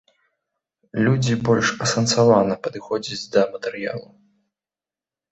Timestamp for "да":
3.35-3.41